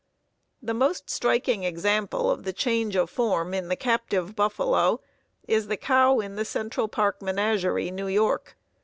[0.63, 4.99] The most striking example of the change of form in the captive buffalo
[5.47, 8.57] is the cow in the Central Park Menagerie, New York.